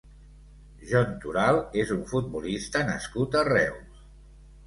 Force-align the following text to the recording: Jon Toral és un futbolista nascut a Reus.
Jon 0.91 1.11
Toral 1.25 1.59
és 1.83 1.91
un 1.97 2.01
futbolista 2.13 2.83
nascut 2.89 3.39
a 3.43 3.43
Reus. 3.51 4.01